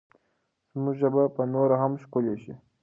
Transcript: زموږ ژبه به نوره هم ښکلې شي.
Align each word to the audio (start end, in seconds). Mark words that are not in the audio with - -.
زموږ 0.71 0.95
ژبه 1.01 1.23
به 1.35 1.43
نوره 1.53 1.75
هم 1.81 1.93
ښکلې 2.03 2.35
شي. 2.43 2.53